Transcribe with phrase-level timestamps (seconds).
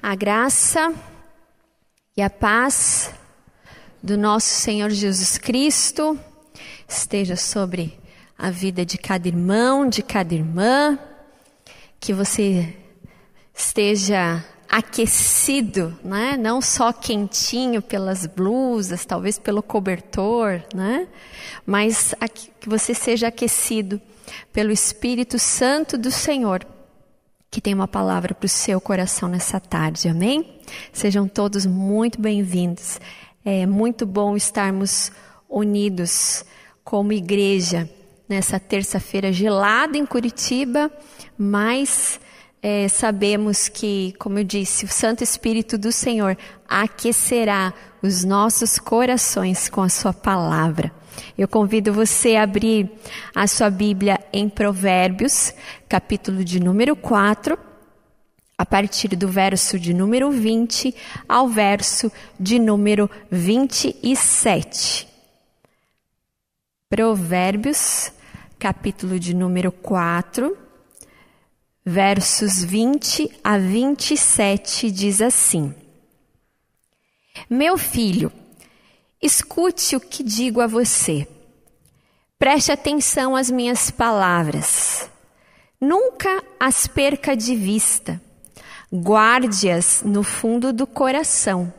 [0.00, 0.94] A graça
[2.16, 3.12] e a paz
[4.02, 6.18] do nosso Senhor Jesus Cristo
[6.88, 7.98] esteja sobre
[8.36, 10.98] a vida de cada irmão, de cada irmã,
[12.00, 12.76] que você
[13.54, 16.36] esteja aquecido, né?
[16.36, 21.06] Não só quentinho pelas blusas, talvez pelo cobertor, né?
[21.64, 22.14] Mas
[22.58, 24.00] que você seja aquecido
[24.52, 26.64] pelo Espírito Santo do Senhor
[27.52, 30.58] que tem uma palavra para o seu coração nessa tarde, amém?
[30.90, 32.98] Sejam todos muito bem-vindos.
[33.44, 35.12] É muito bom estarmos
[35.50, 36.46] unidos
[36.82, 37.86] como igreja
[38.26, 40.90] nessa terça-feira gelada em Curitiba,
[41.36, 42.18] mas
[42.62, 49.68] é, sabemos que, como eu disse, o Santo Espírito do Senhor aquecerá os nossos corações
[49.68, 50.90] com a Sua palavra.
[51.36, 52.90] Eu convido você a abrir
[53.34, 55.54] a sua Bíblia em Provérbios,
[55.88, 57.58] capítulo de número 4,
[58.56, 60.94] a partir do verso de número 20
[61.28, 65.08] ao verso de número 27.
[66.88, 68.12] Provérbios,
[68.58, 70.56] capítulo de número 4,
[71.84, 75.74] versos 20 a 27 diz assim:
[77.50, 78.30] Meu filho,
[79.22, 81.28] Escute o que digo a você.
[82.36, 85.08] Preste atenção às minhas palavras.
[85.80, 88.20] Nunca as perca de vista.
[88.92, 91.72] Guarde-as no fundo do coração,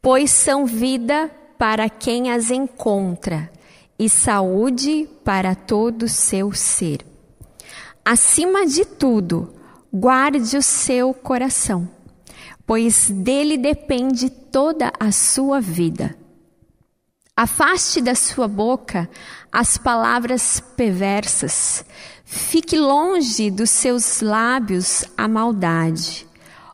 [0.00, 3.52] pois são vida para quem as encontra
[3.98, 7.04] e saúde para todo o seu ser.
[8.02, 9.54] Acima de tudo,
[9.92, 11.86] guarde o seu coração,
[12.66, 16.16] pois dele depende toda a sua vida.
[17.38, 19.10] Afaste da sua boca
[19.52, 21.84] as palavras perversas.
[22.24, 26.26] Fique longe dos seus lábios a maldade.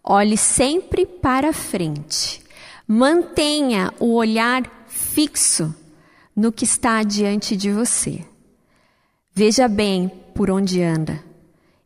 [0.04, 2.40] Olhe sempre para frente.
[2.86, 5.74] Mantenha o olhar fixo
[6.34, 8.24] no que está diante de você.
[9.34, 11.20] Veja bem por onde anda,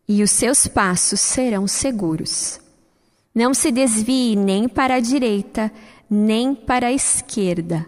[0.07, 2.61] e os seus passos serão seguros.
[3.35, 5.73] Não se desvie nem para a direita,
[6.11, 7.87] nem para a esquerda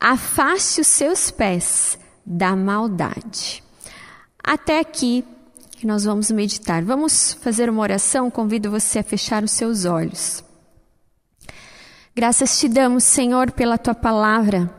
[0.00, 3.62] afaste os seus pés da maldade.
[4.42, 5.24] Até aqui
[5.76, 6.82] que nós vamos meditar.
[6.82, 8.30] Vamos fazer uma oração.
[8.30, 10.42] Convido você a fechar os seus olhos.
[12.14, 14.70] Graças te damos, Senhor, pela tua palavra,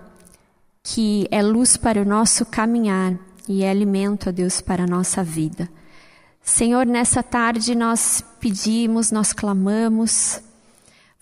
[0.82, 3.14] que é luz para o nosso caminhar
[3.48, 5.70] e é alimento, a Deus, para a nossa vida.
[6.42, 10.42] Senhor, nessa tarde nós pedimos, nós clamamos.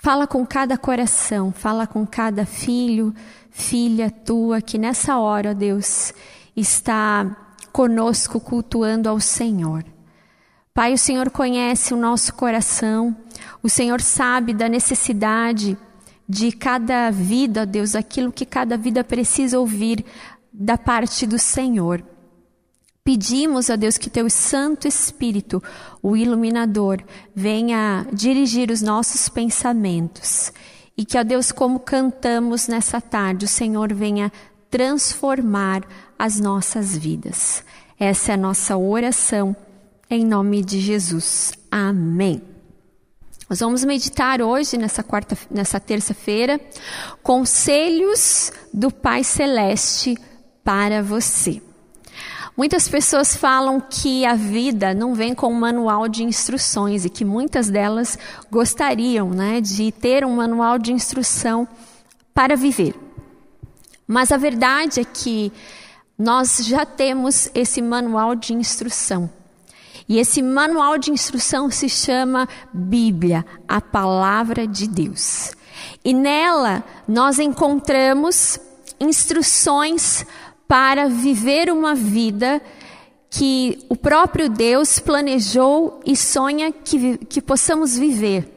[0.06, 3.12] Fala com cada coração, fala com cada filho,
[3.50, 6.14] filha tua que nessa hora, Deus,
[6.56, 7.36] está
[7.72, 9.84] conosco cultuando ao Senhor.
[10.76, 13.18] Pai, o Senhor conhece o nosso coração,
[13.64, 15.76] o Senhor sabe da necessidade
[16.30, 20.06] de cada vida, Deus, aquilo que cada vida precisa ouvir
[20.54, 22.04] da parte do Senhor.
[23.06, 25.62] Pedimos a Deus que teu Santo Espírito,
[26.02, 27.04] o iluminador,
[27.36, 30.52] venha dirigir os nossos pensamentos
[30.98, 34.32] e que, ó Deus, como cantamos nessa tarde, o Senhor venha
[34.72, 35.84] transformar
[36.18, 37.64] as nossas vidas.
[38.00, 39.56] Essa é a nossa oração,
[40.10, 41.54] em nome de Jesus.
[41.70, 42.42] Amém.
[43.48, 46.60] Nós vamos meditar hoje, nessa quarta, nessa terça-feira,
[47.22, 50.18] conselhos do Pai Celeste
[50.64, 51.62] para você.
[52.58, 57.26] Muitas pessoas falam que a vida não vem com um manual de instruções e que
[57.26, 58.18] muitas delas
[58.50, 61.68] gostariam né, de ter um manual de instrução
[62.34, 62.96] para viver.
[64.08, 65.52] Mas a verdade é que
[66.18, 69.30] nós já temos esse manual de instrução.
[70.08, 75.54] E esse manual de instrução se chama Bíblia, a palavra de Deus.
[76.06, 78.60] E nela nós encontramos
[79.00, 80.26] instruções
[80.68, 82.62] para viver uma vida
[83.30, 88.52] que o próprio Deus planejou e sonha que, que possamos viver.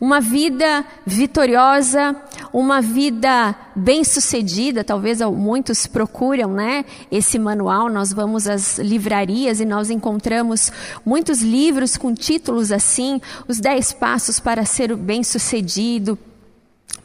[0.00, 2.14] Uma vida vitoriosa,
[2.52, 6.84] uma vida bem-sucedida, talvez muitos procuram, né?
[7.10, 10.72] Esse manual, nós vamos às livrarias e nós encontramos
[11.06, 16.18] muitos livros com títulos assim, os 10 passos para ser bem-sucedido,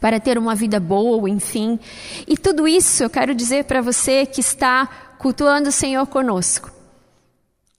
[0.04, 1.80] para ter uma vida boa, enfim.
[2.28, 4.86] E tudo isso eu quero dizer para você que está
[5.18, 6.70] cultuando o Senhor conosco.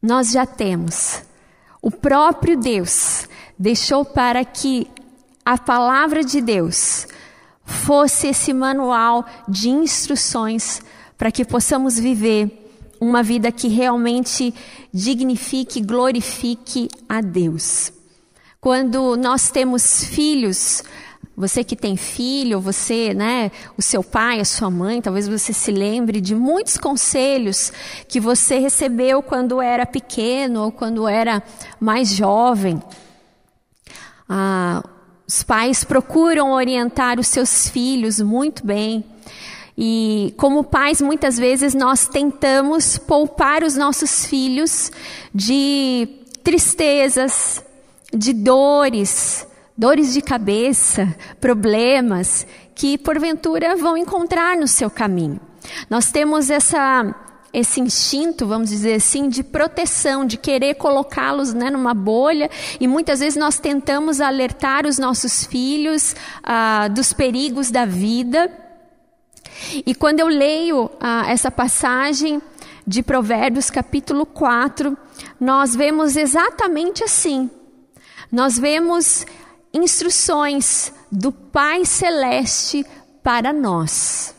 [0.01, 1.21] Nós já temos.
[1.83, 3.29] O próprio Deus
[3.59, 4.91] deixou para que
[5.45, 7.07] a palavra de Deus
[7.63, 10.81] fosse esse manual de instruções
[11.19, 14.55] para que possamos viver uma vida que realmente
[14.95, 17.93] dignifique, glorifique a Deus.
[18.63, 20.83] Quando nós temos filhos,
[21.37, 25.73] você que tem filho, você, né, o seu pai, a sua mãe, talvez você se
[25.73, 27.73] lembre de muitos conselhos
[28.07, 31.43] que você recebeu quando era pequeno ou quando era
[31.81, 32.81] mais jovem.
[34.29, 34.83] Ah,
[35.27, 39.05] os pais procuram orientar os seus filhos muito bem.
[39.77, 44.93] E como pais, muitas vezes nós tentamos poupar os nossos filhos
[45.35, 46.09] de
[46.45, 47.65] tristezas,
[48.13, 55.41] de dores, dores de cabeça, problemas que porventura vão encontrar no seu caminho.
[55.89, 57.15] Nós temos essa
[57.53, 62.51] esse instinto, vamos dizer assim, de proteção, de querer colocá-los né, numa bolha,
[62.81, 68.51] e muitas vezes nós tentamos alertar os nossos filhos ah, dos perigos da vida.
[69.87, 72.43] E quando eu leio ah, essa passagem
[72.85, 74.99] de Provérbios, capítulo 4,
[75.39, 77.49] nós vemos exatamente assim.
[78.33, 79.25] Nós vemos
[79.75, 82.87] instruções do Pai Celeste
[83.23, 84.35] para nós.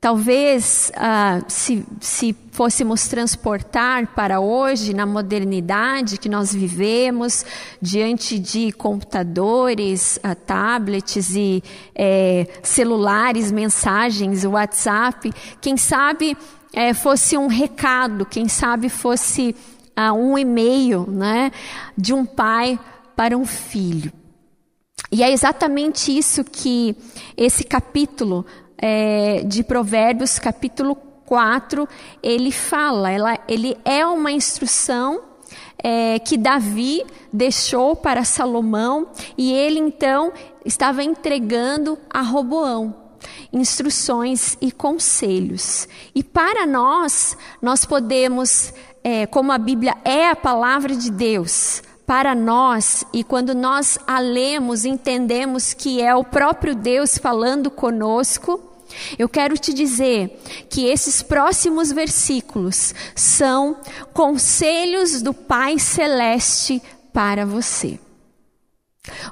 [0.00, 7.44] Talvez, ah, se, se fôssemos transportar para hoje, na modernidade que nós vivemos,
[7.82, 11.64] diante de computadores, ah, tablets e
[11.96, 16.36] é, celulares, mensagens, WhatsApp, quem sabe
[16.72, 19.54] é, fosse um recado, quem sabe fosse
[19.96, 21.50] ah, um e-mail né,
[21.96, 22.78] de um pai
[23.16, 24.12] para um filho.
[25.10, 26.94] E é exatamente isso que
[27.36, 28.44] esse capítulo
[28.76, 30.94] é, de Provérbios, capítulo
[31.24, 31.88] 4,
[32.22, 33.10] ele fala.
[33.10, 35.22] Ela, ele é uma instrução
[35.82, 40.32] é, que Davi deixou para Salomão e ele então
[40.64, 43.08] estava entregando a Roboão
[43.52, 45.88] instruções e conselhos.
[46.14, 48.72] E para nós, nós podemos,
[49.02, 54.18] é, como a Bíblia é a palavra de Deus, para nós, e quando nós a
[54.18, 58.58] lemos, entendemos que é o próprio Deus falando conosco,
[59.18, 60.40] eu quero te dizer
[60.70, 63.76] que esses próximos versículos são
[64.14, 66.82] conselhos do Pai Celeste
[67.12, 68.00] para você.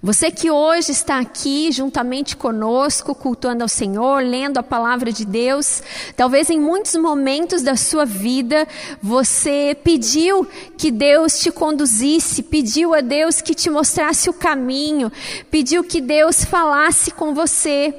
[0.03, 5.83] Você que hoje está aqui juntamente conosco, cultuando ao Senhor, lendo a palavra de Deus,
[6.17, 8.67] talvez em muitos momentos da sua vida
[9.03, 10.47] você pediu
[10.77, 15.11] que Deus te conduzisse, pediu a Deus que te mostrasse o caminho,
[15.51, 17.95] pediu que Deus falasse com você.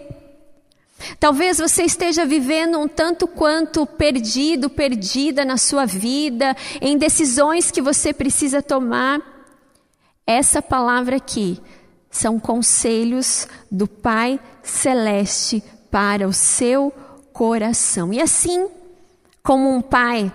[1.20, 7.82] Talvez você esteja vivendo um tanto quanto perdido, perdida na sua vida, em decisões que
[7.82, 9.37] você precisa tomar.
[10.28, 11.58] Essa palavra aqui
[12.12, 16.92] são conselhos do Pai Celeste para o seu
[17.32, 18.14] coração.
[18.14, 18.68] E assim
[19.42, 20.30] como um pai,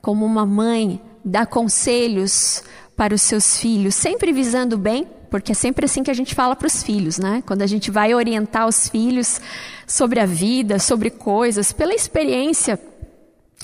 [0.00, 2.62] como uma mãe, dá conselhos
[2.96, 6.34] para os seus filhos, sempre visando o bem, porque é sempre assim que a gente
[6.34, 7.42] fala para os filhos, né?
[7.44, 9.40] Quando a gente vai orientar os filhos
[9.86, 12.78] sobre a vida, sobre coisas, pela experiência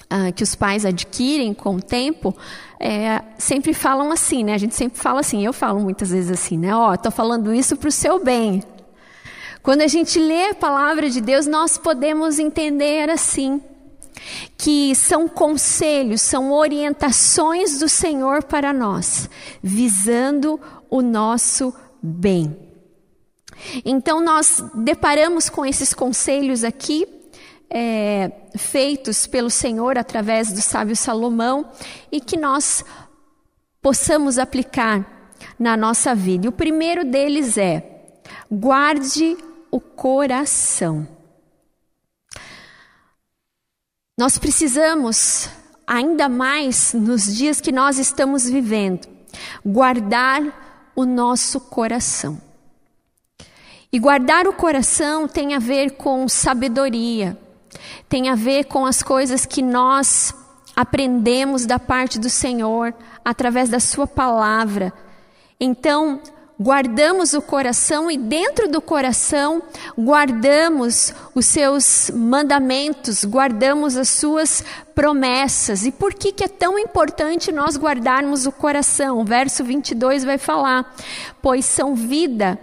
[0.09, 2.37] ah, que os pais adquirem com o tempo,
[2.79, 4.55] é, sempre falam assim, né?
[4.55, 6.75] A gente sempre fala assim, eu falo muitas vezes assim, né?
[6.75, 8.63] Ó, oh, tô falando isso para o seu bem.
[9.63, 13.63] Quando a gente lê a palavra de Deus, nós podemos entender assim,
[14.59, 19.29] que são conselhos, são orientações do Senhor para nós,
[19.63, 20.61] visando
[20.91, 22.55] o nosso bem.
[23.85, 27.07] Então, nós deparamos com esses conselhos aqui,
[27.71, 31.71] é, feitos pelo Senhor através do sábio Salomão
[32.11, 32.85] e que nós
[33.83, 36.47] possamos aplicar na nossa vida.
[36.47, 38.07] E o primeiro deles é:
[38.51, 39.37] guarde
[39.71, 41.07] o coração.
[44.17, 45.51] Nós precisamos,
[45.85, 49.09] ainda mais nos dias que nós estamos vivendo,
[49.67, 52.41] guardar o nosso coração.
[53.93, 57.37] E guardar o coração tem a ver com sabedoria,
[58.09, 60.35] tem a ver com as coisas que nós
[60.75, 64.93] aprendemos da parte do Senhor através da Sua palavra.
[65.61, 66.21] Então,
[66.61, 69.63] guardamos o coração e dentro do coração
[69.99, 75.85] guardamos os seus mandamentos, guardamos as suas promessas.
[75.85, 79.19] E por que, que é tão importante nós guardarmos o coração?
[79.21, 80.95] O verso 22 vai falar:
[81.43, 82.59] pois são vida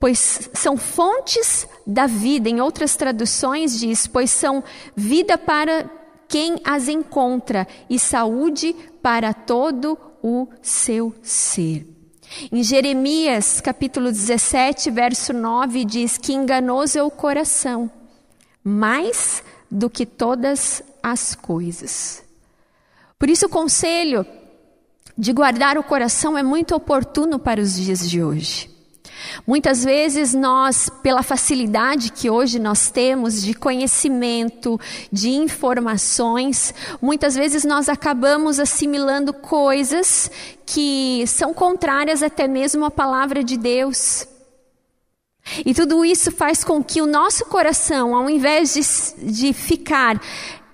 [0.00, 2.48] pois são fontes da vida.
[2.48, 4.62] Em outras traduções diz, pois são
[4.94, 5.90] vida para
[6.28, 11.86] quem as encontra e saúde para todo o seu ser.
[12.52, 17.90] Em Jeremias, capítulo 17, verso 9, diz que enganoso é o coração,
[18.62, 22.22] mais do que todas as coisas.
[23.18, 24.24] Por isso, o conselho
[25.18, 28.69] de guardar o coração é muito oportuno para os dias de hoje.
[29.46, 34.78] Muitas vezes nós, pela facilidade que hoje nós temos de conhecimento,
[35.10, 40.30] de informações, muitas vezes nós acabamos assimilando coisas
[40.66, 44.26] que são contrárias até mesmo à palavra de Deus.
[45.64, 50.20] E tudo isso faz com que o nosso coração, ao invés de, de ficar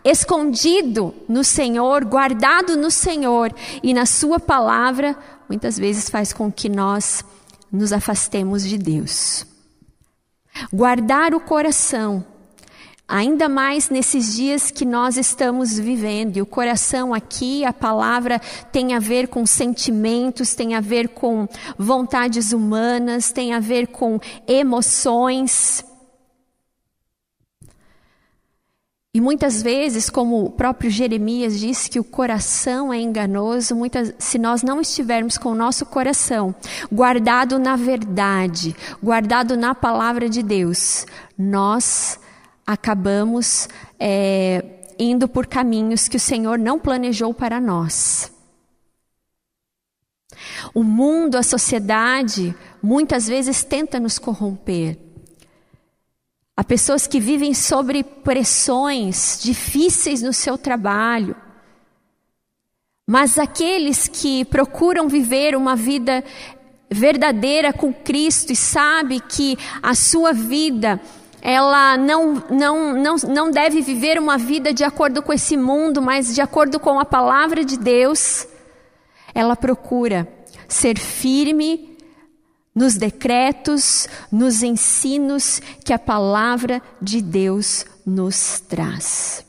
[0.05, 5.17] escondido no Senhor, guardado no Senhor e na Sua palavra,
[5.49, 7.25] muitas vezes faz com que nós
[7.71, 9.47] nos afastemos de Deus.
[10.73, 12.25] Guardar o coração,
[13.07, 18.41] ainda mais nesses dias que nós estamos vivendo, e o coração aqui, a palavra
[18.73, 24.19] tem a ver com sentimentos, tem a ver com vontades humanas, tem a ver com
[24.47, 25.85] emoções.
[29.17, 34.39] E muitas vezes, como o próprio Jeremias disse que o coração é enganoso, muitas, se
[34.39, 36.55] nós não estivermos com o nosso coração
[36.93, 41.07] guardado na verdade, guardado na palavra de Deus,
[41.39, 42.21] nós
[42.67, 44.63] acabamos é,
[44.99, 48.31] indo por caminhos que o Senhor não planejou para nós.
[50.75, 55.06] O mundo, a sociedade, muitas vezes tenta nos corromper.
[56.57, 61.37] Há pessoas que vivem sobre pressões difíceis no seu trabalho.
[63.07, 66.25] Mas aqueles que procuram viver uma vida
[66.91, 70.99] verdadeira com Cristo e sabe que a sua vida
[71.43, 76.35] ela não, não, não, não deve viver uma vida de acordo com esse mundo, mas
[76.35, 78.49] de acordo com a palavra de Deus,
[79.35, 80.27] ela procura
[80.67, 81.96] ser firme
[82.77, 89.47] nos decretos, nos ensinos que a palavra de Deus nos traz.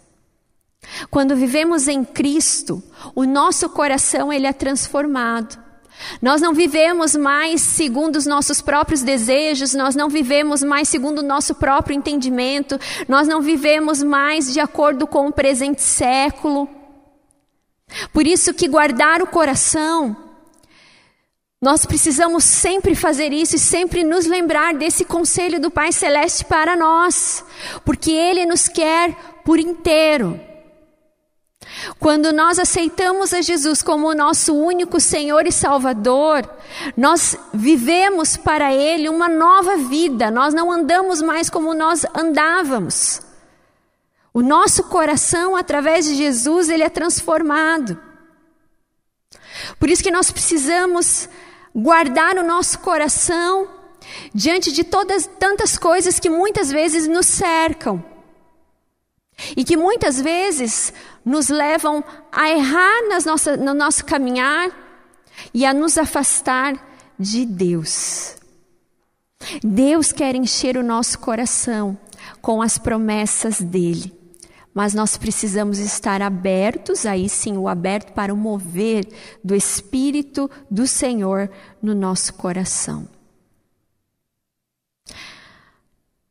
[1.11, 2.81] Quando vivemos em Cristo,
[3.13, 5.61] o nosso coração ele é transformado.
[6.21, 11.23] Nós não vivemos mais segundo os nossos próprios desejos, nós não vivemos mais segundo o
[11.23, 12.79] nosso próprio entendimento,
[13.09, 16.69] nós não vivemos mais de acordo com o presente século.
[18.13, 20.26] Por isso que guardar o coração
[21.59, 26.75] nós precisamos sempre fazer isso e sempre nos lembrar desse conselho do Pai Celeste para
[26.75, 27.43] nós,
[27.83, 30.39] porque Ele nos quer por inteiro.
[31.99, 36.47] Quando nós aceitamos a Jesus como o nosso único Senhor e Salvador,
[36.95, 43.21] nós vivemos para Ele uma nova vida, nós não andamos mais como nós andávamos.
[44.31, 47.99] O nosso coração, através de Jesus, ele é transformado.
[49.79, 51.27] Por isso que nós precisamos
[51.77, 53.69] guardar o nosso coração
[54.33, 58.03] diante de todas tantas coisas que muitas vezes nos cercam
[59.55, 60.91] e que muitas vezes
[61.23, 63.25] nos levam a errar nas
[63.57, 64.71] no nosso caminhar
[65.53, 66.75] e a nos afastar
[67.19, 68.35] de Deus.
[69.63, 71.95] Deus quer encher o nosso coração
[72.41, 74.16] com as promessas dele
[74.77, 79.07] mas nós precisamos estar abertos, aí sim, o aberto para o mover
[79.43, 81.49] do Espírito do Senhor
[81.81, 83.07] no nosso coração.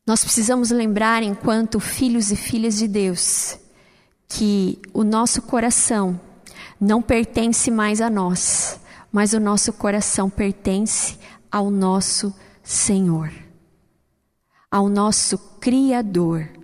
[0.06, 3.58] Nós precisamos lembrar, enquanto filhos e filhas de Deus,
[4.28, 6.20] que o nosso coração
[6.80, 8.78] não pertence mais a nós,
[9.10, 11.18] mas o nosso coração pertence
[11.50, 13.28] ao nosso Senhor,
[14.70, 16.55] ao nosso Criador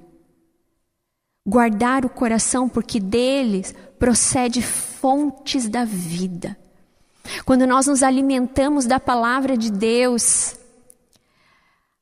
[1.47, 6.57] guardar o coração, porque deles procede fontes da vida.
[7.45, 10.57] Quando nós nos alimentamos da palavra de Deus,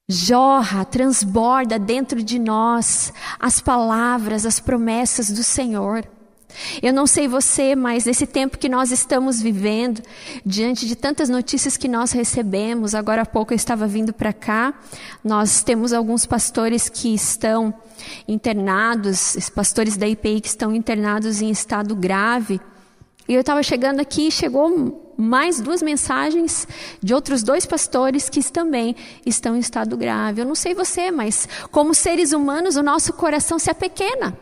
[0.08, 6.04] jorra, transborda dentro de nós as palavras, as promessas do Senhor.
[6.82, 10.02] Eu não sei você, mas nesse tempo que nós estamos vivendo,
[10.44, 14.74] diante de tantas notícias que nós recebemos, agora há pouco eu estava vindo para cá,
[15.24, 17.74] nós temos alguns pastores que estão
[18.26, 22.60] internados, pastores da IPI que estão internados em estado grave.
[23.28, 26.66] E eu estava chegando aqui e chegou mais duas mensagens
[27.02, 30.40] de outros dois pastores que também estão em estado grave.
[30.40, 34.36] Eu não sei você, mas como seres humanos, o nosso coração se apequena.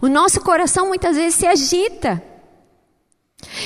[0.00, 2.22] O nosso coração muitas vezes se agita.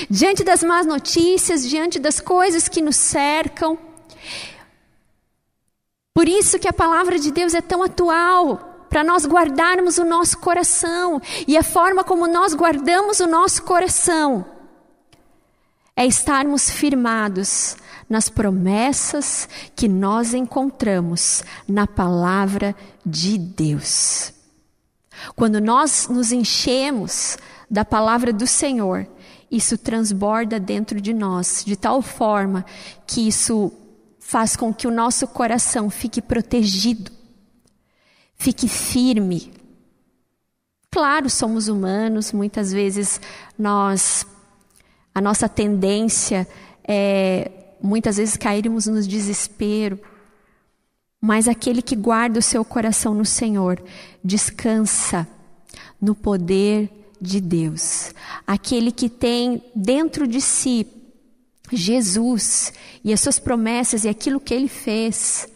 [0.08, 3.78] Diante das más notícias, diante das coisas que nos cercam.
[6.14, 10.38] Por isso que a palavra de Deus é tão atual, para nós guardarmos o nosso
[10.38, 11.20] coração.
[11.46, 14.46] E a forma como nós guardamos o nosso coração
[15.94, 17.76] é estarmos firmados
[18.08, 24.35] nas promessas que nós encontramos na palavra de Deus.
[25.34, 27.36] Quando nós nos enchemos
[27.70, 29.08] da palavra do Senhor
[29.50, 32.64] isso transborda dentro de nós, de tal forma
[33.06, 33.72] que isso
[34.18, 37.12] faz com que o nosso coração fique protegido,
[38.36, 39.52] fique firme.
[40.90, 43.20] Claro, somos humanos, muitas vezes
[43.58, 44.26] nós
[45.14, 46.46] a nossa tendência
[46.86, 49.98] é muitas vezes cairmos no desespero.
[51.26, 53.82] Mas aquele que guarda o seu coração no Senhor
[54.22, 55.26] descansa
[56.00, 56.88] no poder
[57.20, 58.14] de Deus.
[58.46, 60.86] Aquele que tem dentro de si
[61.72, 65.48] Jesus e as suas promessas e aquilo que ele fez,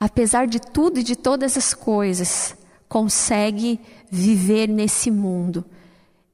[0.00, 2.56] apesar de tudo e de todas as coisas,
[2.88, 3.78] consegue
[4.10, 5.64] viver nesse mundo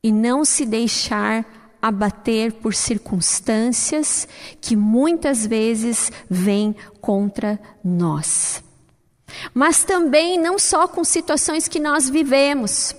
[0.02, 1.44] e não se deixar
[1.80, 4.28] abater por circunstâncias
[4.60, 8.62] que muitas vezes vêm contra nós.
[9.54, 12.94] Mas também não só com situações que nós vivemos,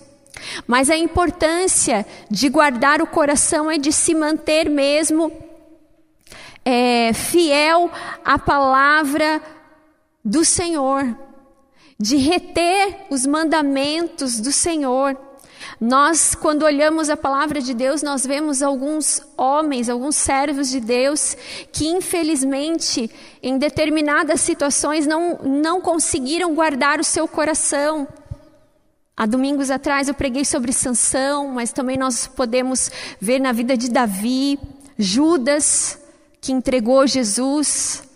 [0.66, 5.32] mas a importância de guardar o coração é de se manter mesmo
[6.64, 7.92] é, fiel
[8.24, 9.42] à palavra
[10.24, 11.16] do Senhor,
[12.00, 15.18] de reter os mandamentos do Senhor.
[15.80, 21.36] Nós, quando olhamos a palavra de Deus, nós vemos alguns homens, alguns servos de Deus,
[21.72, 23.10] que infelizmente,
[23.42, 28.08] em determinadas situações, não, não conseguiram guardar o seu coração.
[29.16, 33.90] Há domingos atrás eu preguei sobre Sansão, mas também nós podemos ver na vida de
[33.90, 34.58] Davi,
[34.98, 36.00] Judas,
[36.40, 38.11] que entregou Jesus.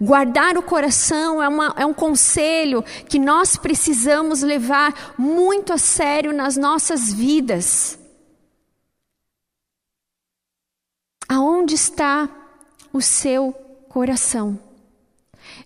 [0.00, 6.32] Guardar o coração é, uma, é, um conselho que nós precisamos levar muito a sério
[6.32, 7.98] nas nossas vidas.
[11.28, 12.28] Aonde está
[12.92, 13.52] o seu
[13.88, 14.58] coração?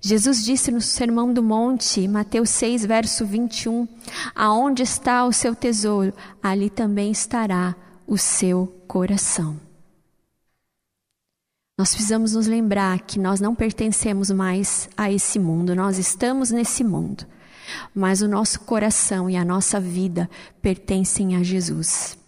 [0.00, 3.86] Jesus disse no Sermão do Monte, Mateus 6, verso 21,
[4.34, 7.74] Aonde está o seu tesouro, ali também estará
[8.06, 9.69] o seu coração.
[11.80, 16.84] Nós precisamos nos lembrar que nós não pertencemos mais a esse mundo, nós estamos nesse
[16.84, 17.26] mundo,
[17.94, 20.28] mas o nosso coração e a nossa vida
[20.60, 22.18] pertencem a Jesus.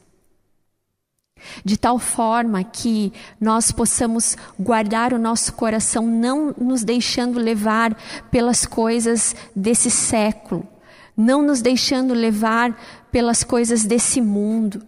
[1.63, 7.95] De tal forma que nós possamos guardar o nosso coração, não nos deixando levar
[8.31, 10.67] pelas coisas desse século,
[11.15, 12.75] não nos deixando levar
[13.11, 14.83] pelas coisas desse mundo,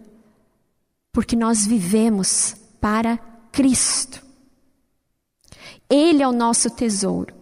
[1.13, 3.19] porque nós vivemos para
[3.51, 4.24] Cristo.
[5.89, 7.33] Ele é o nosso tesouro.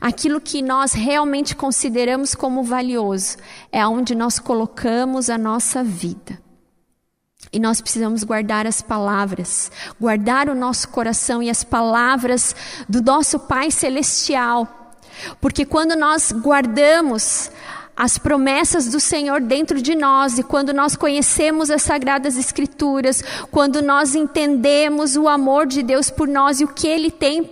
[0.00, 3.36] Aquilo que nós realmente consideramos como valioso
[3.72, 6.38] é onde nós colocamos a nossa vida.
[7.52, 12.54] E nós precisamos guardar as palavras, guardar o nosso coração e as palavras
[12.88, 14.96] do nosso Pai Celestial.
[15.40, 17.50] Porque quando nós guardamos
[17.98, 23.82] as promessas do Senhor dentro de nós e quando nós conhecemos as sagradas escrituras, quando
[23.82, 27.50] nós entendemos o amor de Deus por nós e o que ele tem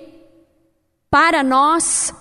[1.10, 2.14] para nós,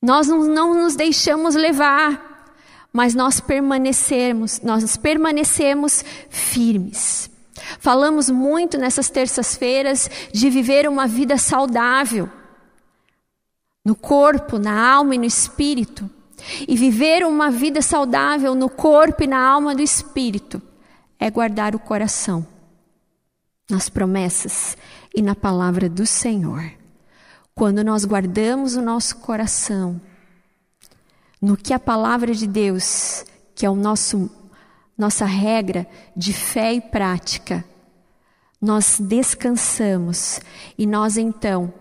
[0.00, 2.54] nós não, não nos deixamos levar,
[2.92, 7.28] mas nós permanecemos, nós permanecemos firmes.
[7.80, 12.30] Falamos muito nessas terças-feiras de viver uma vida saudável
[13.84, 16.08] no corpo, na alma e no espírito.
[16.66, 20.60] E viver uma vida saudável no corpo e na alma do espírito
[21.18, 22.46] é guardar o coração
[23.68, 24.76] nas promessas
[25.14, 26.70] e na palavra do Senhor.
[27.54, 30.00] Quando nós guardamos o nosso coração
[31.40, 34.30] no que a palavra de Deus, que é o nosso
[34.96, 37.62] nossa regra de fé e prática,
[38.60, 40.40] nós descansamos
[40.78, 41.72] e nós então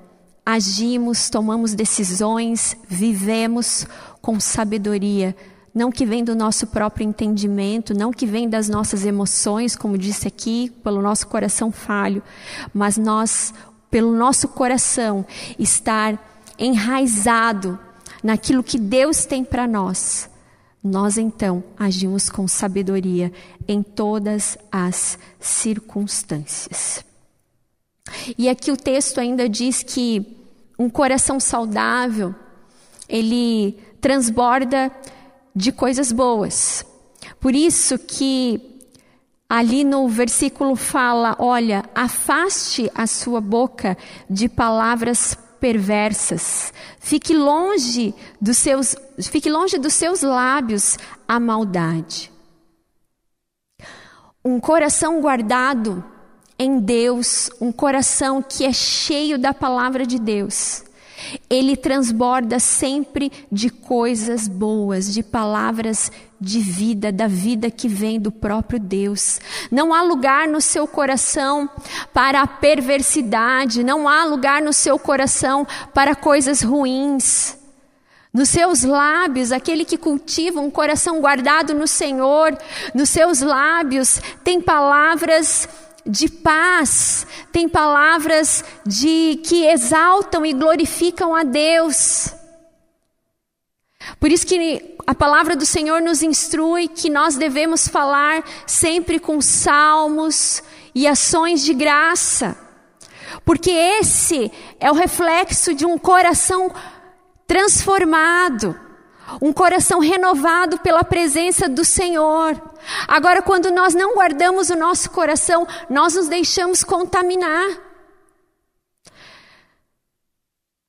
[0.45, 3.87] agimos, tomamos decisões, vivemos
[4.21, 5.35] com sabedoria,
[5.73, 10.27] não que vem do nosso próprio entendimento, não que vem das nossas emoções, como disse
[10.27, 12.23] aqui, pelo nosso coração falho,
[12.73, 13.53] mas nós,
[13.89, 15.25] pelo nosso coração
[15.59, 16.17] estar
[16.57, 17.77] enraizado
[18.23, 20.29] naquilo que Deus tem para nós,
[20.81, 23.33] nós então agimos com sabedoria
[23.67, 27.03] em todas as circunstâncias.
[28.37, 30.37] E aqui o texto ainda diz que
[30.77, 32.35] um coração saudável,
[33.07, 34.91] ele transborda
[35.55, 36.85] de coisas boas.
[37.39, 38.75] Por isso que
[39.49, 43.97] ali no versículo fala, olha, afaste a sua boca
[44.29, 46.73] de palavras perversas.
[46.99, 48.95] Fique longe dos seus,
[49.29, 52.31] fique longe dos seus lábios a maldade.
[54.43, 56.03] Um coração guardado
[56.57, 60.83] em Deus, um coração que é cheio da palavra de Deus,
[61.49, 68.31] Ele transborda sempre de coisas boas, de palavras de vida, da vida que vem do
[68.31, 69.39] próprio Deus.
[69.69, 71.69] Não há lugar no seu coração
[72.13, 77.57] para a perversidade, não há lugar no seu coração para coisas ruins.
[78.33, 82.57] Nos seus lábios, aquele que cultiva um coração guardado no Senhor,
[82.93, 85.69] nos seus lábios tem palavras
[86.05, 92.33] de paz, tem palavras de que exaltam e glorificam a Deus.
[94.19, 99.41] Por isso que a palavra do Senhor nos instrui que nós devemos falar sempre com
[99.41, 100.61] salmos
[100.93, 102.55] e ações de graça.
[103.43, 106.71] Porque esse é o reflexo de um coração
[107.47, 108.79] transformado,
[109.41, 112.61] um coração renovado pela presença do Senhor.
[113.07, 117.67] Agora, quando nós não guardamos o nosso coração, nós nos deixamos contaminar.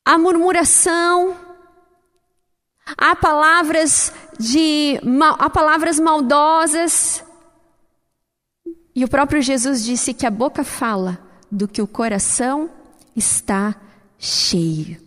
[0.05, 1.37] A murmuração,
[2.97, 5.01] há palavras de
[5.39, 7.25] há palavras maldosas.
[8.95, 11.19] E o próprio Jesus disse que a boca fala
[11.51, 12.71] do que o coração
[13.15, 13.75] está
[14.19, 15.06] cheio.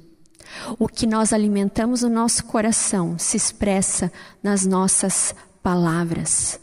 [0.77, 6.59] O que nós alimentamos no nosso coração se expressa nas nossas palavras.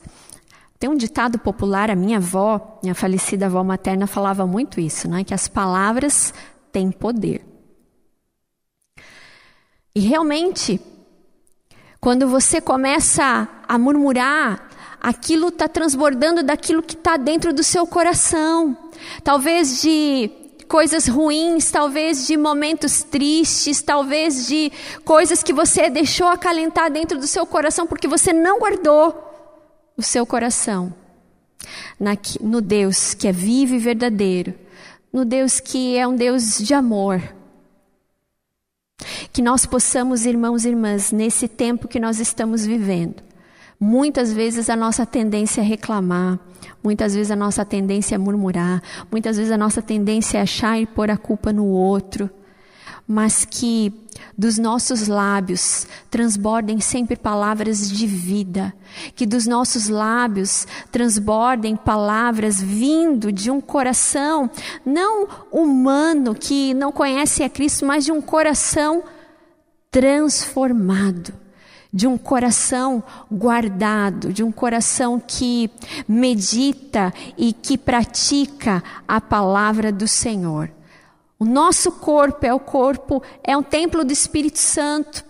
[0.78, 5.24] Tem um ditado popular, a minha avó, minha falecida avó materna, falava muito isso, né?
[5.24, 6.34] que as palavras
[6.70, 7.44] têm poder.
[9.94, 10.78] E realmente,
[11.98, 14.68] quando você começa a murmurar,
[15.00, 18.76] aquilo está transbordando daquilo que está dentro do seu coração.
[19.24, 20.30] Talvez de
[20.68, 24.72] coisas ruins, talvez de momentos tristes, talvez de
[25.04, 29.14] coisas que você deixou acalentar dentro do seu coração porque você não guardou
[29.96, 30.92] o seu coração
[32.40, 34.54] no Deus que é vivo e verdadeiro,
[35.12, 37.22] no Deus que é um Deus de amor.
[39.32, 43.22] Que nós possamos, irmãos e irmãs, nesse tempo que nós estamos vivendo,
[43.78, 46.38] muitas vezes a nossa tendência é reclamar,
[46.82, 50.86] muitas vezes a nossa tendência é murmurar, muitas vezes a nossa tendência é achar e
[50.86, 52.30] pôr a culpa no outro.
[53.08, 53.92] Mas que
[54.36, 58.74] dos nossos lábios transbordem sempre palavras de vida,
[59.14, 64.50] que dos nossos lábios transbordem palavras vindo de um coração
[64.84, 69.04] não humano que não conhece a Cristo, mas de um coração
[69.88, 71.45] transformado
[71.96, 75.70] de um coração guardado, de um coração que
[76.06, 80.70] medita e que pratica a palavra do Senhor.
[81.38, 85.24] O nosso corpo é o corpo, é um templo do Espírito Santo.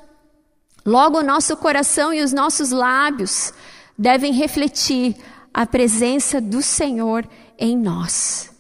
[0.85, 3.55] Logo, o nosso coração e os nossos lábios
[3.97, 5.15] devem refletir
[5.55, 7.25] a presença do Senhor
[7.57, 8.51] em nós.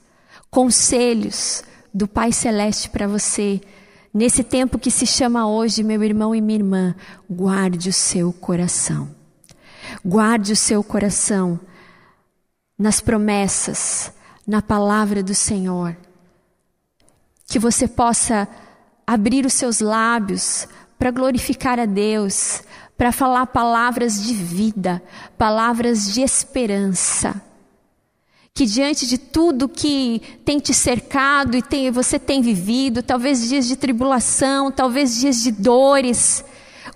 [0.48, 3.60] Conselhos do Pai Celeste para você,
[4.16, 6.94] nesse tempo que se chama hoje, meu irmão e minha irmã,
[7.28, 9.14] guarde o seu coração.
[10.04, 11.60] Guarde o seu coração
[12.78, 14.12] nas promessas,
[14.46, 15.96] na palavra do Senhor
[17.46, 18.48] que você possa
[19.06, 20.66] abrir os seus lábios
[20.98, 22.62] para glorificar a Deus,
[22.96, 25.02] para falar palavras de vida,
[25.38, 27.40] palavras de esperança.
[28.56, 33.66] Que diante de tudo que tem te cercado e tem, você tem vivido, talvez dias
[33.66, 36.42] de tribulação, talvez dias de dores,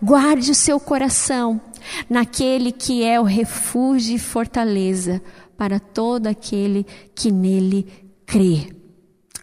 [0.02, 1.60] guarde o seu coração
[2.08, 5.22] naquele que é o refúgio e fortaleza
[5.54, 7.86] para todo aquele que nele
[8.24, 8.74] crê.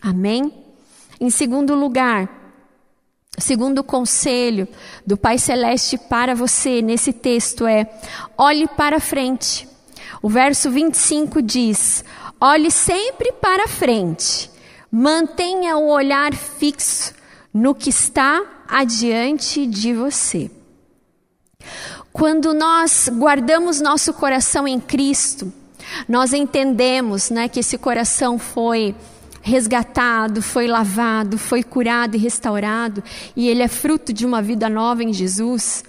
[0.02, 0.52] Amém?
[1.22, 2.28] Em segundo lugar,
[3.38, 4.68] segundo conselho
[5.06, 7.88] do Pai Celeste para você nesse texto é:
[8.36, 9.77] olhe para frente.
[10.22, 12.04] O verso 25 diz:
[12.40, 14.50] olhe sempre para frente,
[14.92, 17.14] mantenha o olhar fixo
[17.54, 20.52] no que está adiante de você.
[22.12, 25.52] Quando nós guardamos nosso coração em Cristo,
[26.08, 28.96] nós entendemos né, que esse coração foi
[29.42, 33.04] resgatado, foi lavado, foi curado e restaurado,
[33.36, 35.84] e ele é fruto de uma vida nova em Jesus,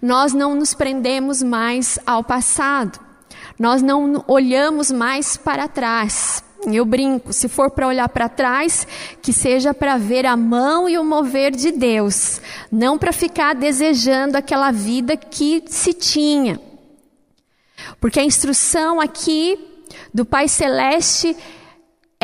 [0.00, 2.98] nós não nos prendemos mais ao passado,
[3.58, 6.42] nós não olhamos mais para trás.
[6.66, 8.86] Eu brinco, se for para olhar para trás,
[9.20, 14.36] que seja para ver a mão e o mover de Deus, não para ficar desejando
[14.36, 16.60] aquela vida que se tinha.
[18.00, 19.58] Porque a instrução aqui
[20.14, 21.61] do Pai Celeste é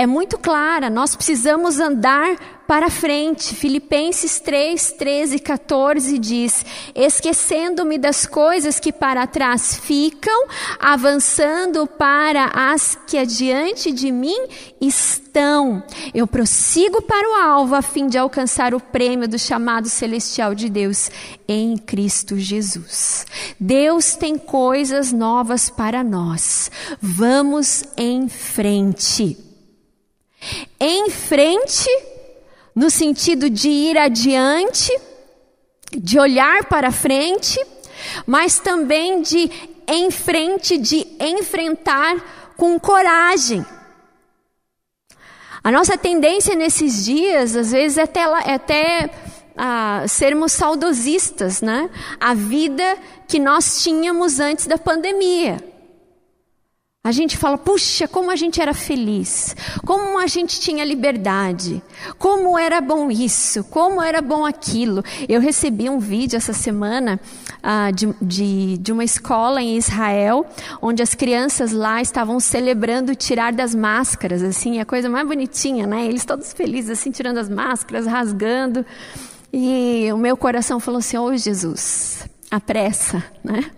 [0.07, 3.55] muito clara, nós precisamos andar para frente.
[3.55, 10.47] Filipenses 3, 13 e 14 diz: Esquecendo-me das coisas que para trás ficam,
[10.79, 14.39] avançando para as que adiante de mim
[14.81, 15.83] estão.
[16.13, 20.69] Eu prossigo para o alvo a fim de alcançar o prêmio do chamado celestial de
[20.69, 21.11] Deus
[21.49, 23.27] em Cristo Jesus.
[23.59, 26.71] Deus tem coisas novas para nós.
[27.01, 29.48] Vamos em frente.
[30.79, 31.89] Em frente,
[32.75, 34.97] no sentido de ir adiante,
[35.93, 37.59] de olhar para frente,
[38.27, 39.51] mas também de
[39.89, 43.65] em frente, de enfrentar com coragem.
[45.65, 49.11] A nossa tendência nesses dias, às vezes, é até, é até
[49.57, 51.91] ah, sermos saudosistas, né?
[52.21, 52.97] A vida
[53.27, 55.57] que nós tínhamos antes da pandemia.
[57.09, 61.83] A gente fala, puxa, como a gente era feliz, como a gente tinha liberdade,
[62.19, 65.03] como era bom isso, como era bom aquilo.
[65.27, 67.19] Eu recebi um vídeo essa semana
[67.63, 70.45] ah, de, de, de uma escola em Israel,
[70.83, 76.05] onde as crianças lá estavam celebrando tirar das máscaras, assim, a coisa mais bonitinha, né?
[76.05, 78.85] Eles todos felizes, assim, tirando as máscaras, rasgando.
[79.51, 83.71] E o meu coração falou assim: Oh Jesus, apressa, né?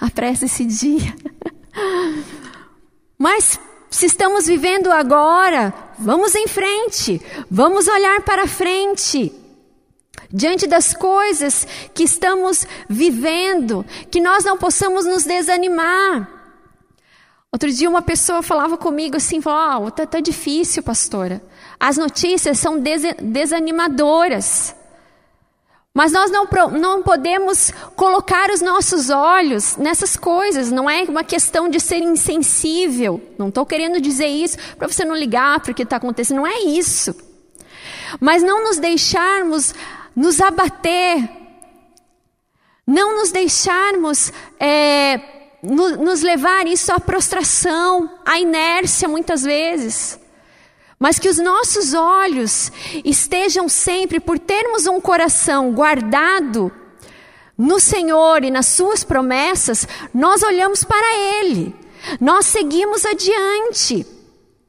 [0.00, 1.14] Apressa esse dia.
[3.26, 3.58] Mas
[3.90, 9.32] se estamos vivendo agora, vamos em frente, vamos olhar para frente.
[10.30, 16.30] Diante das coisas que estamos vivendo, que nós não possamos nos desanimar.
[17.50, 21.42] Outro dia uma pessoa falava comigo assim, falou, oh, tá, tá difícil, pastora.
[21.80, 24.75] As notícias são des desanimadoras.
[25.96, 31.70] Mas nós não, não podemos colocar os nossos olhos nessas coisas, não é uma questão
[31.70, 33.18] de ser insensível.
[33.38, 36.46] Não estou querendo dizer isso para você não ligar para o que está acontecendo, não
[36.46, 37.16] é isso.
[38.20, 39.74] Mas não nos deixarmos
[40.14, 41.30] nos abater,
[42.86, 44.30] não nos deixarmos
[44.60, 45.18] é,
[45.62, 50.20] no, nos levar isso à prostração, à inércia muitas vezes
[50.98, 52.72] mas que os nossos olhos
[53.04, 56.72] estejam sempre, por termos um coração guardado
[57.56, 61.74] no Senhor e nas Suas promessas, nós olhamos para Ele,
[62.20, 64.06] nós seguimos adiante,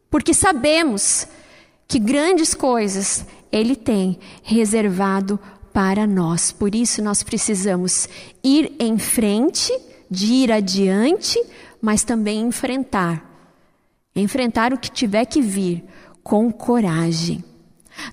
[0.09, 1.27] porque sabemos
[1.87, 5.39] que grandes coisas Ele tem reservado
[5.73, 6.51] para nós.
[6.51, 8.09] Por isso nós precisamos
[8.43, 9.71] ir em frente,
[10.09, 11.41] de ir adiante,
[11.81, 13.23] mas também enfrentar.
[14.15, 15.83] Enfrentar o que tiver que vir
[16.27, 17.41] com coragem.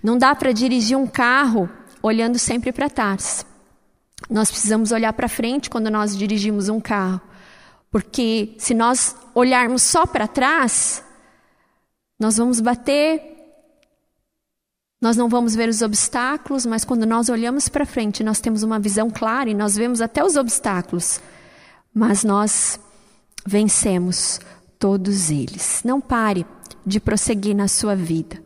[0.00, 1.68] Não dá para dirigir um carro
[2.00, 3.44] olhando sempre para trás.
[4.30, 7.20] Nós precisamos olhar para frente quando nós dirigimos um carro.
[7.90, 11.02] Porque se nós olharmos só para trás,
[12.16, 13.20] nós vamos bater,
[15.02, 18.78] nós não vamos ver os obstáculos, mas quando nós olhamos para frente, nós temos uma
[18.78, 21.20] visão clara e nós vemos até os obstáculos.
[21.92, 22.78] Mas nós
[23.44, 24.38] vencemos
[24.78, 25.82] todos eles.
[25.84, 26.46] Não pare
[26.84, 28.42] de prosseguir na sua vida.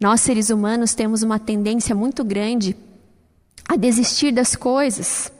[0.00, 2.76] Nós, seres humanos, temos uma tendência muito grande
[3.68, 5.32] a desistir das coisas.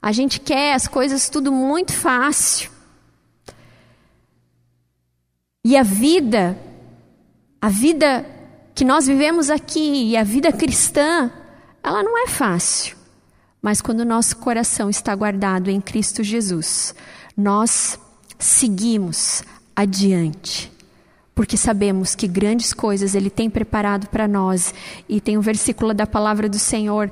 [0.00, 2.70] A gente quer as coisas tudo muito fácil.
[5.64, 6.58] E a vida,
[7.60, 8.24] a vida
[8.74, 11.30] que nós vivemos aqui e a vida cristã,
[11.82, 12.96] ela não é fácil.
[13.60, 16.94] Mas quando o nosso coração está guardado em Cristo Jesus,
[17.36, 17.98] nós
[18.38, 19.42] seguimos
[19.76, 20.72] adiante
[21.34, 24.74] porque sabemos que grandes coisas Ele tem preparado para nós.
[25.08, 27.10] E tem um versículo da palavra do Senhor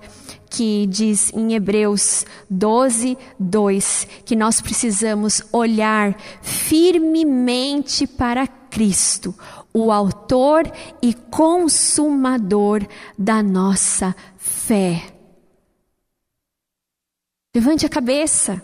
[0.51, 9.35] que diz em Hebreus 12, 2, que nós precisamos olhar firmemente para Cristo,
[9.73, 10.71] o Autor
[11.03, 12.87] e Consumador
[13.19, 15.03] da nossa fé.
[17.55, 18.63] Levante a cabeça.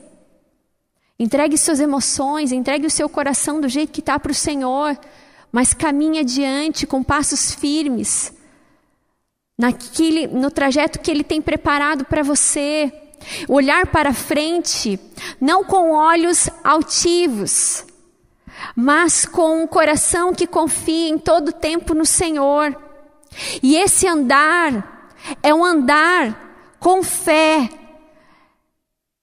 [1.18, 4.98] Entregue suas emoções, entregue o seu coração do jeito que está para o Senhor
[5.54, 8.34] mas caminhe adiante com passos firmes,
[9.56, 12.92] naquele, no trajeto que Ele tem preparado para você.
[13.48, 14.98] Olhar para frente,
[15.40, 17.86] não com olhos altivos,
[18.74, 22.76] mas com um coração que confia em todo tempo no Senhor.
[23.62, 27.70] E esse andar é um andar com fé.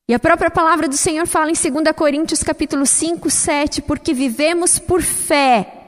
[0.08, 4.80] E a própria palavra do Senhor fala em 2 Coríntios capítulo 5, 7, porque vivemos
[4.80, 5.80] por fé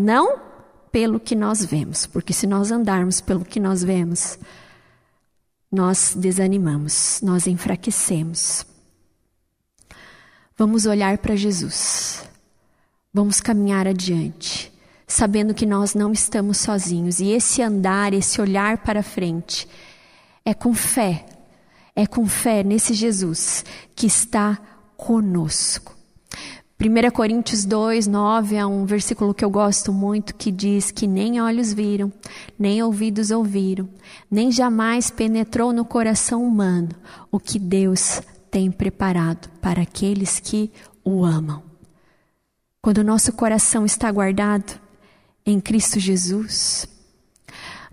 [0.00, 0.40] não
[0.90, 4.38] pelo que nós vemos, porque se nós andarmos pelo que nós vemos,
[5.70, 8.66] nós desanimamos, nós enfraquecemos.
[10.56, 12.24] Vamos olhar para Jesus,
[13.14, 14.72] vamos caminhar adiante,
[15.06, 17.20] sabendo que nós não estamos sozinhos.
[17.20, 19.68] E esse andar, esse olhar para frente,
[20.44, 21.24] é com fé,
[21.94, 24.58] é com fé nesse Jesus que está
[24.96, 25.99] conosco.
[26.82, 31.38] 1 Coríntios 2, 9 é um versículo que eu gosto muito que diz que nem
[31.38, 32.10] olhos viram,
[32.58, 33.86] nem ouvidos ouviram,
[34.30, 36.88] nem jamais penetrou no coração humano
[37.30, 40.72] o que Deus tem preparado para aqueles que
[41.04, 41.62] o amam.
[42.80, 44.80] Quando o nosso coração está guardado
[45.44, 46.88] em Cristo Jesus,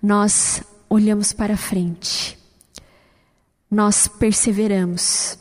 [0.02, 2.40] nós olhamos para frente,
[3.70, 5.38] nós perseveramos,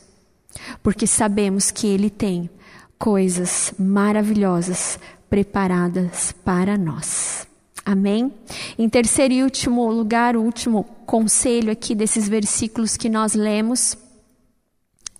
[0.83, 2.49] porque sabemos que Ele tem
[2.97, 7.47] coisas maravilhosas preparadas para nós.
[7.85, 8.33] Amém?
[8.77, 13.97] Em terceiro e último lugar, o último conselho aqui desses versículos que nós lemos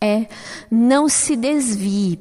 [0.01, 0.27] é:
[0.69, 2.19] não se desvie.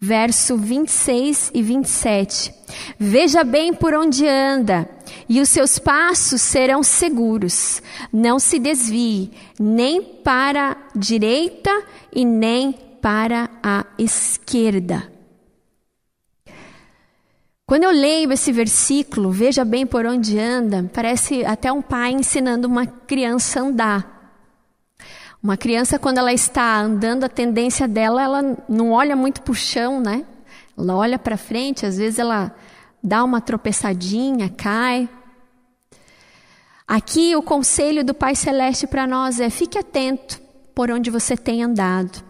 [0.00, 2.54] Verso 26 e 27.
[2.98, 4.88] Veja bem por onde anda,
[5.28, 7.82] e os seus passos serão seguros.
[8.12, 11.70] Não se desvie, nem para a direita
[12.12, 15.10] e nem para a esquerda.
[17.68, 22.66] Quando eu leio esse versículo, veja bem por onde anda, parece até um pai ensinando
[22.66, 24.18] uma criança a andar.
[25.42, 29.54] Uma criança, quando ela está andando, a tendência dela, ela não olha muito para o
[29.54, 30.24] chão, né?
[30.76, 32.54] Ela olha para frente, às vezes ela
[33.02, 35.08] dá uma tropeçadinha, cai.
[36.86, 40.40] Aqui o conselho do Pai Celeste para nós é: fique atento
[40.74, 42.27] por onde você tem andado.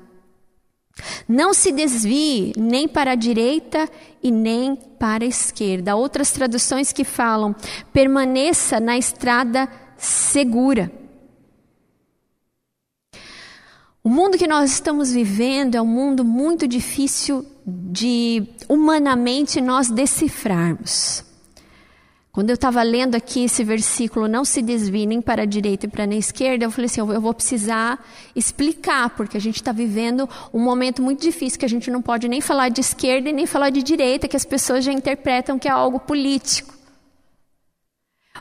[1.29, 3.89] Não se desvie nem para a direita
[4.23, 5.97] e nem para a esquerda.
[5.97, 7.55] Outras traduções que falam:
[7.93, 10.91] permaneça na estrada segura.
[14.03, 21.28] O mundo que nós estamos vivendo é um mundo muito difícil de humanamente nós decifrarmos.
[22.39, 25.89] Quando eu estava lendo aqui esse versículo, não se desvie nem para a direita e
[25.89, 27.99] para a esquerda, eu falei assim, eu vou precisar
[28.33, 32.29] explicar, porque a gente está vivendo um momento muito difícil, que a gente não pode
[32.29, 35.67] nem falar de esquerda e nem falar de direita, que as pessoas já interpretam que
[35.67, 36.73] é algo político.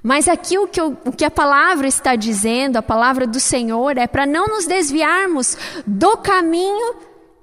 [0.03, 3.97] Mas aqui o que, eu, o que a palavra está dizendo, a palavra do Senhor,
[3.97, 5.57] é para não nos desviarmos
[5.87, 6.97] do caminho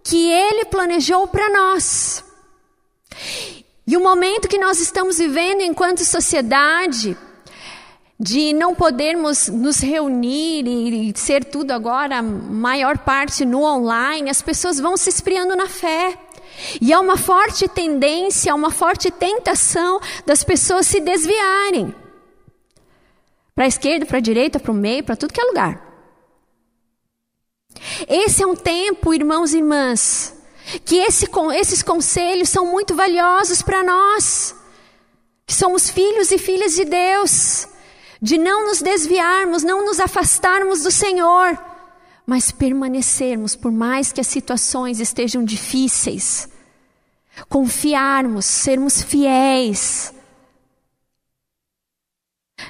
[0.05, 2.23] que Ele planejou para nós.
[3.87, 7.17] E o momento que nós estamos vivendo enquanto sociedade,
[8.19, 14.81] de não podermos nos reunir e ser tudo agora, maior parte no online, as pessoas
[14.81, 16.19] vão se esfriando na fé.
[16.81, 21.95] E há uma forte tendência, uma forte tentação das pessoas se desviarem
[23.55, 25.85] para a esquerda, para a direita, para o meio, para tudo que é lugar.
[28.09, 30.34] Esse é um tempo, irmãos e irmãs,
[30.85, 34.55] que esse, esses conselhos são muito valiosos para nós,
[35.47, 37.69] que somos filhos e filhas de Deus,
[38.21, 41.59] de não nos desviarmos, não nos afastarmos do Senhor,
[42.27, 46.49] mas permanecermos, por mais que as situações estejam difíceis,
[47.49, 50.15] confiarmos, sermos fiéis,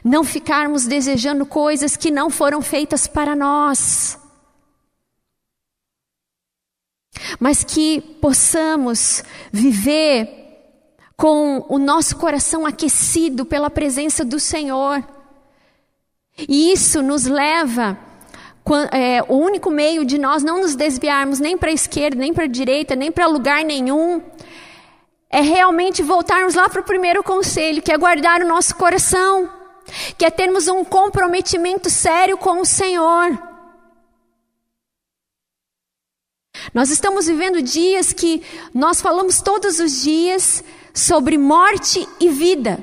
[0.03, 4.19] não ficarmos desejando coisas que não foram feitas para nós
[7.39, 9.23] mas que possamos
[9.53, 10.45] viver
[11.17, 15.03] com o nosso coração aquecido pela presença do Senhor.
[16.37, 17.97] E isso nos leva,
[18.91, 22.45] é, o único meio de nós não nos desviarmos nem para a esquerda, nem para
[22.45, 24.21] a direita, nem para lugar nenhum,
[25.31, 29.49] é realmente voltarmos lá para o primeiro conselho, que é guardar o nosso coração,
[30.19, 33.54] que é termos um comprometimento sério com o Senhor.
[36.73, 42.83] Nós estamos vivendo dias que nós falamos todos os dias sobre morte e vida.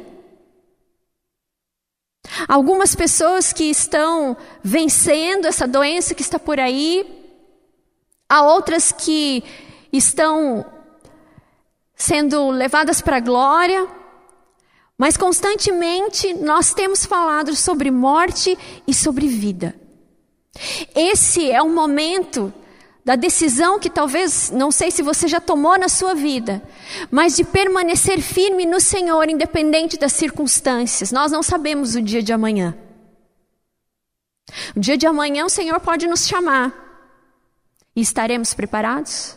[2.48, 7.06] Algumas pessoas que estão vencendo essa doença que está por aí,
[8.30, 9.44] há outras que
[9.92, 10.66] estão
[11.96, 13.88] sendo levadas para a glória,
[14.98, 19.76] mas constantemente nós temos falado sobre morte e sobre vida.
[20.96, 22.54] Esse é um momento
[23.04, 26.62] da decisão que talvez, não sei se você já tomou na sua vida,
[27.10, 31.12] mas de permanecer firme no Senhor, independente das circunstâncias.
[31.12, 32.78] Nós não sabemos o dia de amanhã.
[34.76, 36.74] O dia de amanhã o Senhor pode nos chamar.
[37.96, 39.36] E estaremos preparados?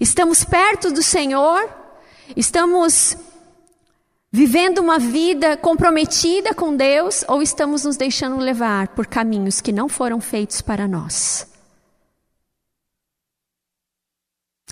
[0.00, 1.68] Estamos perto do Senhor?
[2.36, 3.16] Estamos
[4.30, 9.88] vivendo uma vida comprometida com Deus ou estamos nos deixando levar por caminhos que não
[9.88, 11.49] foram feitos para nós?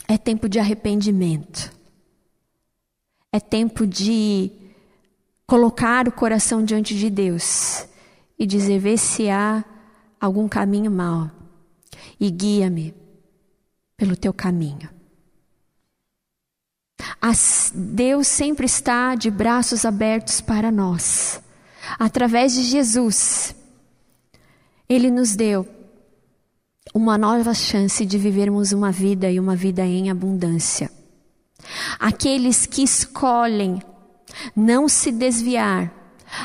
[0.08, 1.70] É tempo de arrependimento.
[3.30, 4.50] É tempo de
[5.46, 7.86] colocar o coração diante de Deus
[8.38, 9.62] e dizer: vê se há
[10.18, 11.30] algum caminho mau
[12.18, 12.94] e guia-me
[13.98, 14.88] pelo teu caminho.
[17.20, 21.42] As, Deus sempre está de braços abertos para nós.
[21.98, 23.54] Através de Jesus,
[24.88, 25.77] Ele nos deu
[26.94, 30.90] uma nova chance de vivermos uma vida e uma vida em abundância.
[31.98, 33.82] Aqueles que escolhem
[34.54, 35.92] não se desviar,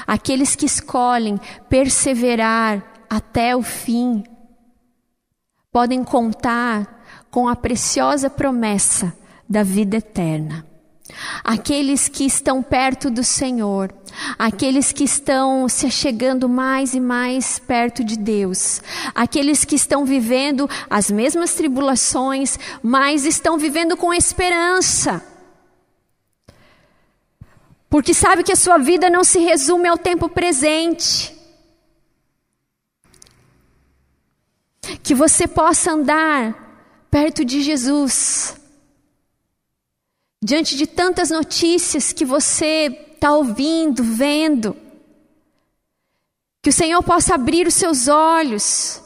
[0.08, 1.40] aqueles que escolhem
[1.70, 4.24] perseverar até o fim,
[5.72, 9.16] podem contar com a preciosa promessa
[9.50, 10.73] da vida eterna.
[11.44, 13.94] Aqueles que estão perto do Senhor,
[14.38, 18.82] aqueles que estão se chegando mais e mais perto de Deus,
[19.14, 25.24] aqueles que estão vivendo as mesmas tribulações, mas estão vivendo com esperança.
[27.90, 31.32] Porque sabe que a sua vida não se resume ao tempo presente.
[35.04, 38.63] Que você possa andar perto de Jesus
[40.44, 44.76] diante de tantas notícias que você está ouvindo, vendo.
[46.62, 49.02] Que o Senhor possa abrir os seus olhos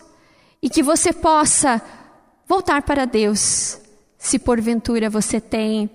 [0.62, 1.82] e que você possa
[2.48, 3.80] voltar para Deus,
[4.18, 5.90] se porventura você tem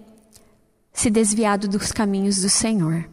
[0.93, 3.09] se desviado dos caminhos do Senhor.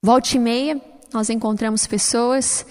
[0.00, 0.80] Volte e meia,
[1.12, 2.64] nós encontramos pessoas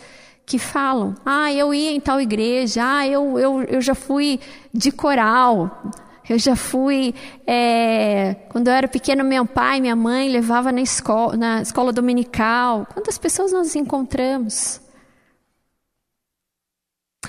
[0.45, 4.39] que falam: Ah, eu ia em tal igreja, ah, eu, eu, eu já fui
[4.74, 5.91] de coral.
[6.32, 7.13] Eu já fui,
[7.45, 12.88] é, quando eu era pequeno, meu pai minha mãe levava na escola, na escola dominical.
[12.93, 14.79] Quantas pessoas nós encontramos?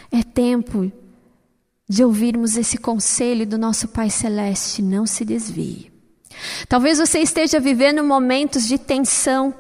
[0.09, 0.93] É tempo
[1.89, 5.91] de ouvirmos esse conselho do nosso Pai Celeste: não se desvie.
[6.69, 9.53] Talvez você esteja vivendo momentos de tensão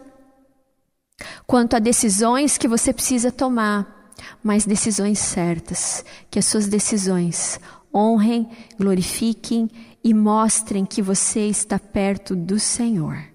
[1.48, 7.58] quanto a decisões que você precisa tomar, mas decisões certas, que as suas decisões
[7.94, 9.70] honrem, glorifiquem
[10.02, 13.32] e mostrem que você está perto do Senhor.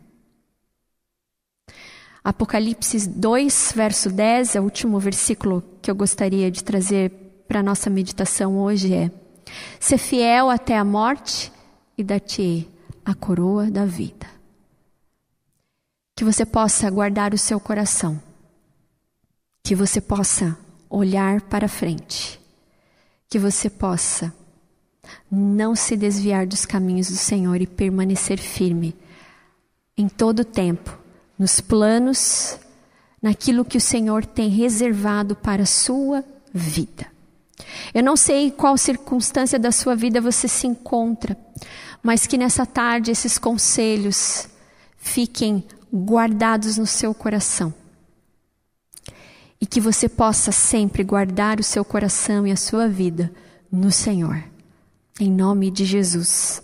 [2.24, 7.10] Apocalipse 2, verso 10, é o último versículo que eu gostaria de trazer
[7.48, 9.10] para a nossa meditação hoje é:
[9.80, 11.52] Ser fiel até a morte
[11.98, 12.68] e dar-te
[13.06, 14.28] a coroa da vida.
[16.16, 18.22] Que você possa guardar o seu coração,
[19.64, 20.58] que você possa
[20.90, 22.42] olhar para frente,
[23.30, 24.34] que você possa
[25.32, 28.96] não se desviar dos caminhos do Senhor e permanecer firme
[29.98, 30.98] em todo o tempo,
[31.38, 32.60] nos planos,
[33.22, 37.08] naquilo que o Senhor tem reservado para a sua vida.
[37.94, 41.36] Eu não sei qual circunstância da sua vida você se encontra,
[42.04, 44.48] mas que nessa tarde esses conselhos
[44.98, 47.74] fiquem guardados no seu coração.
[49.60, 53.32] E que você possa sempre guardar o seu coração e a sua vida
[53.72, 54.44] no Senhor.
[55.20, 56.62] Em nome de Jesus.